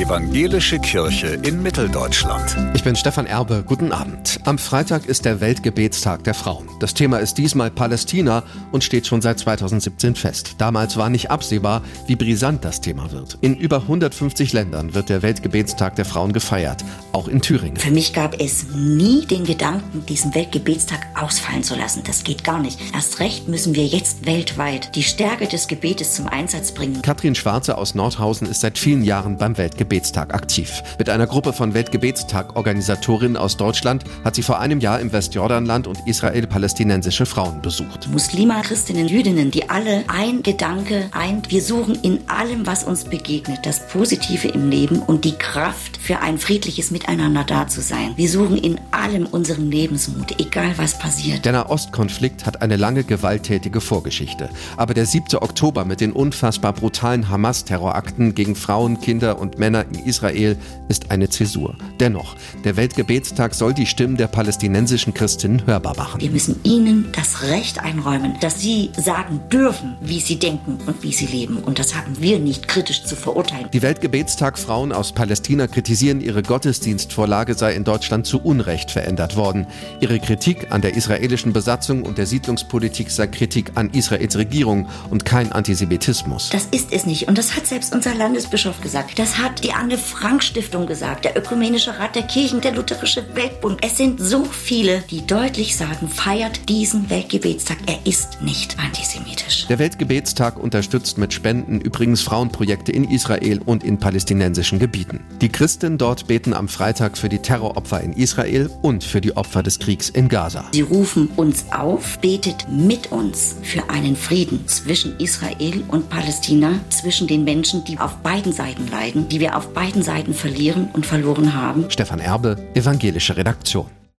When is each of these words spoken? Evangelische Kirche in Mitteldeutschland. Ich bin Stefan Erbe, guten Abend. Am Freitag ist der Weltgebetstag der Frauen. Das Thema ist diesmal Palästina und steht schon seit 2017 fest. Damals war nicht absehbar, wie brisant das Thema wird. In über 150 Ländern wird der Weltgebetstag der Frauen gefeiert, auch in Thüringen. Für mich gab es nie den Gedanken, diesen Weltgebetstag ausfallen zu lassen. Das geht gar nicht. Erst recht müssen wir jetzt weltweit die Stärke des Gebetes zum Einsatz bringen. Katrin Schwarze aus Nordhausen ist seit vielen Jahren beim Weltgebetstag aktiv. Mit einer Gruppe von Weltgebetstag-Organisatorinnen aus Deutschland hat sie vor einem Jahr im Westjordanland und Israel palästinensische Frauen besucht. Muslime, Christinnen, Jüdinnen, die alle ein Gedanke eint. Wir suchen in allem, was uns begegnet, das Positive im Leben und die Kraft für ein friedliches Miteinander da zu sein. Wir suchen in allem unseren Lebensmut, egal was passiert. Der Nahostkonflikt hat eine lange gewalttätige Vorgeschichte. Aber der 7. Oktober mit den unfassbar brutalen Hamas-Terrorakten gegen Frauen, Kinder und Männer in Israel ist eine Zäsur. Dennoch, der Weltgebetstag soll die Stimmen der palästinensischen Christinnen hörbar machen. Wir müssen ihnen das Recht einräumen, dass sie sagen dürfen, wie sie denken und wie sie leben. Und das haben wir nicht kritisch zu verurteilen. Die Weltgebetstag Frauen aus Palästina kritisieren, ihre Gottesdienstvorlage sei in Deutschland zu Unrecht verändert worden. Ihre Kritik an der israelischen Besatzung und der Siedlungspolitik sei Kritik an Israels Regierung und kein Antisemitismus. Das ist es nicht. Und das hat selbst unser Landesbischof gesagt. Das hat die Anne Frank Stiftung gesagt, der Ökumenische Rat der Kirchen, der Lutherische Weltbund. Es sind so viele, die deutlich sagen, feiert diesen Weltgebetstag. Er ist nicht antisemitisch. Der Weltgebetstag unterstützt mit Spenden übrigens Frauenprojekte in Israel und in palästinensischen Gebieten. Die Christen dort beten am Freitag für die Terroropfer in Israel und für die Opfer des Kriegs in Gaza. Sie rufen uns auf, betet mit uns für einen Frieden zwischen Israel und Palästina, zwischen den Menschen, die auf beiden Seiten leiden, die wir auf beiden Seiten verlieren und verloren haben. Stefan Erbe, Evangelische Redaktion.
Evangelische 0.00 0.78
Kirche 0.78 1.38
in 1.42 1.62
Mitteldeutschland. 1.62 2.56
Ich 2.72 2.82
bin 2.82 2.96
Stefan 2.96 3.26
Erbe, 3.26 3.62
guten 3.66 3.92
Abend. 3.92 4.40
Am 4.46 4.56
Freitag 4.56 5.04
ist 5.04 5.26
der 5.26 5.42
Weltgebetstag 5.42 6.24
der 6.24 6.32
Frauen. 6.32 6.70
Das 6.80 6.94
Thema 6.94 7.18
ist 7.18 7.34
diesmal 7.34 7.70
Palästina 7.70 8.42
und 8.72 8.82
steht 8.82 9.06
schon 9.06 9.20
seit 9.20 9.38
2017 9.40 10.14
fest. 10.14 10.54
Damals 10.56 10.96
war 10.96 11.10
nicht 11.10 11.30
absehbar, 11.30 11.82
wie 12.06 12.16
brisant 12.16 12.64
das 12.64 12.80
Thema 12.80 13.12
wird. 13.12 13.36
In 13.42 13.54
über 13.54 13.82
150 13.82 14.54
Ländern 14.54 14.94
wird 14.94 15.10
der 15.10 15.20
Weltgebetstag 15.20 15.96
der 15.96 16.06
Frauen 16.06 16.32
gefeiert, 16.32 16.82
auch 17.12 17.28
in 17.28 17.42
Thüringen. 17.42 17.76
Für 17.76 17.90
mich 17.90 18.14
gab 18.14 18.40
es 18.40 18.68
nie 18.74 19.26
den 19.26 19.44
Gedanken, 19.44 20.06
diesen 20.06 20.34
Weltgebetstag 20.34 21.08
ausfallen 21.14 21.62
zu 21.62 21.76
lassen. 21.76 22.04
Das 22.06 22.24
geht 22.24 22.42
gar 22.42 22.62
nicht. 22.62 22.80
Erst 22.94 23.20
recht 23.20 23.48
müssen 23.48 23.74
wir 23.74 23.84
jetzt 23.84 24.24
weltweit 24.24 24.96
die 24.96 25.02
Stärke 25.02 25.46
des 25.46 25.68
Gebetes 25.68 26.14
zum 26.14 26.26
Einsatz 26.26 26.72
bringen. 26.72 27.02
Katrin 27.02 27.34
Schwarze 27.34 27.76
aus 27.76 27.94
Nordhausen 27.94 28.48
ist 28.48 28.62
seit 28.62 28.78
vielen 28.78 29.04
Jahren 29.04 29.36
beim 29.36 29.58
Weltgebetstag 29.58 29.89
aktiv. 29.90 30.82
Mit 30.98 31.10
einer 31.10 31.26
Gruppe 31.26 31.52
von 31.52 31.74
Weltgebetstag-Organisatorinnen 31.74 33.36
aus 33.36 33.56
Deutschland 33.56 34.04
hat 34.24 34.36
sie 34.36 34.42
vor 34.42 34.60
einem 34.60 34.78
Jahr 34.78 35.00
im 35.00 35.12
Westjordanland 35.12 35.86
und 35.86 36.06
Israel 36.06 36.46
palästinensische 36.46 37.26
Frauen 37.26 37.60
besucht. 37.60 38.08
Muslime, 38.10 38.60
Christinnen, 38.62 39.08
Jüdinnen, 39.08 39.50
die 39.50 39.68
alle 39.68 40.04
ein 40.06 40.42
Gedanke 40.42 41.08
eint. 41.10 41.50
Wir 41.50 41.62
suchen 41.62 41.96
in 42.02 42.20
allem, 42.28 42.66
was 42.66 42.84
uns 42.84 43.04
begegnet, 43.04 43.58
das 43.64 43.88
Positive 43.88 44.48
im 44.48 44.70
Leben 44.70 45.00
und 45.00 45.24
die 45.24 45.34
Kraft 45.36 45.96
für 45.96 46.20
ein 46.20 46.38
friedliches 46.38 46.90
Miteinander 46.90 47.44
da 47.44 47.66
zu 47.66 47.80
sein. 47.80 48.12
Wir 48.16 48.28
suchen 48.28 48.58
in 48.58 48.80
allem 48.92 49.26
unseren 49.26 49.70
Lebensmut, 49.70 50.38
egal 50.38 50.72
was 50.76 50.98
passiert. 50.98 51.44
Der 51.44 51.52
Nahostkonflikt 51.52 52.46
hat 52.46 52.62
eine 52.62 52.76
lange 52.76 53.02
gewalttätige 53.02 53.80
Vorgeschichte. 53.80 54.50
Aber 54.76 54.94
der 54.94 55.06
7. 55.06 55.36
Oktober 55.40 55.84
mit 55.84 56.00
den 56.00 56.12
unfassbar 56.12 56.72
brutalen 56.72 57.28
Hamas-Terrorakten 57.28 58.34
gegen 58.34 58.54
Frauen, 58.54 59.00
Kinder 59.00 59.38
und 59.38 59.58
Männer 59.58 59.79
in 59.82 60.04
Israel 60.04 60.56
ist 60.88 61.10
eine 61.10 61.28
Zäsur. 61.28 61.76
Dennoch, 61.98 62.36
der 62.64 62.76
Weltgebetstag 62.76 63.54
soll 63.54 63.74
die 63.74 63.86
Stimmen 63.86 64.16
der 64.16 64.26
palästinensischen 64.26 65.14
Christinnen 65.14 65.66
hörbar 65.66 65.96
machen. 65.96 66.20
Wir 66.20 66.30
müssen 66.30 66.60
ihnen 66.64 67.08
das 67.12 67.42
Recht 67.42 67.78
einräumen, 67.78 68.34
dass 68.40 68.60
sie 68.60 68.90
sagen 68.96 69.40
dürfen, 69.52 69.96
wie 70.00 70.20
sie 70.20 70.38
denken 70.38 70.78
und 70.86 71.02
wie 71.02 71.12
sie 71.12 71.26
leben. 71.26 71.58
Und 71.58 71.78
das 71.78 71.94
haben 71.94 72.20
wir 72.20 72.38
nicht 72.38 72.68
kritisch 72.68 73.04
zu 73.04 73.16
verurteilen. 73.16 73.68
Die 73.72 73.82
Weltgebetstag 73.82 74.58
Frauen 74.58 74.92
aus 74.92 75.12
Palästina 75.12 75.66
kritisieren, 75.66 76.20
ihre 76.20 76.42
Gottesdienstvorlage 76.42 77.54
sei 77.54 77.74
in 77.74 77.84
Deutschland 77.84 78.26
zu 78.26 78.40
Unrecht 78.40 78.90
verändert 78.90 79.36
worden. 79.36 79.66
Ihre 80.00 80.18
Kritik 80.18 80.70
an 80.70 80.80
der 80.80 80.94
israelischen 80.94 81.52
Besatzung 81.52 82.02
und 82.02 82.18
der 82.18 82.26
Siedlungspolitik 82.26 83.10
sei 83.10 83.26
Kritik 83.26 83.72
an 83.74 83.90
Israels 83.90 84.36
Regierung 84.36 84.88
und 85.10 85.24
kein 85.24 85.52
Antisemitismus. 85.52 86.50
Das 86.50 86.66
ist 86.70 86.92
es 86.92 87.06
nicht. 87.06 87.28
Und 87.28 87.38
das 87.38 87.56
hat 87.56 87.66
selbst 87.66 87.94
unser 87.94 88.14
Landesbischof 88.14 88.80
gesagt. 88.80 89.18
Das 89.18 89.38
hat 89.38 89.64
die 89.64 89.69
Anne 89.76 89.98
Frank 89.98 90.42
Stiftung 90.42 90.86
gesagt, 90.86 91.24
der 91.24 91.36
Ökumenische 91.36 91.98
Rat 91.98 92.14
der 92.14 92.22
Kirchen, 92.22 92.60
der 92.60 92.72
Lutherische 92.72 93.24
Weltbund. 93.34 93.78
Es 93.82 93.96
sind 93.96 94.20
so 94.20 94.44
viele, 94.44 95.02
die 95.10 95.26
deutlich 95.26 95.76
sagen, 95.76 96.08
feiert 96.08 96.68
diesen 96.68 97.10
Weltgebetstag. 97.10 97.78
Er 97.86 97.98
ist 98.04 98.42
nicht 98.42 98.78
antisemitisch. 98.78 99.66
Der 99.68 99.78
Weltgebetstag 99.78 100.58
unterstützt 100.58 101.18
mit 101.18 101.32
Spenden 101.32 101.80
übrigens 101.80 102.22
Frauenprojekte 102.22 102.92
in 102.92 103.04
Israel 103.10 103.60
und 103.64 103.84
in 103.84 103.98
palästinensischen 103.98 104.78
Gebieten. 104.78 105.20
Die 105.40 105.48
Christen 105.48 105.98
dort 105.98 106.26
beten 106.26 106.54
am 106.54 106.68
Freitag 106.68 107.16
für 107.16 107.28
die 107.28 107.38
Terroropfer 107.38 108.00
in 108.00 108.12
Israel 108.12 108.70
und 108.82 109.04
für 109.04 109.20
die 109.20 109.36
Opfer 109.36 109.62
des 109.62 109.78
Kriegs 109.78 110.08
in 110.08 110.28
Gaza. 110.28 110.64
Sie 110.72 110.82
rufen 110.82 111.28
uns 111.36 111.64
auf, 111.70 112.18
betet 112.18 112.66
mit 112.68 113.12
uns 113.12 113.56
für 113.62 113.88
einen 113.90 114.16
Frieden 114.16 114.66
zwischen 114.66 115.18
Israel 115.18 115.82
und 115.88 116.08
Palästina, 116.08 116.80
zwischen 116.88 117.26
den 117.26 117.44
Menschen, 117.44 117.84
die 117.84 117.98
auf 117.98 118.16
beiden 118.16 118.52
Seiten 118.52 118.88
leiden, 118.88 119.28
die 119.28 119.40
wir 119.40 119.56
auf 119.60 119.74
beiden 119.74 120.02
Seiten 120.02 120.32
verlieren 120.32 120.88
und 120.94 121.04
verloren 121.04 121.54
haben. 121.54 121.84
Stefan 121.90 122.18
Erbe, 122.18 122.56
Evangelische 122.74 123.36
Redaktion. 123.36 123.99